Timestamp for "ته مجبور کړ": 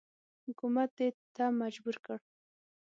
1.35-2.17